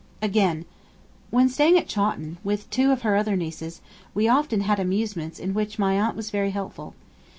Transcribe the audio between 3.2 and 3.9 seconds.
nieces,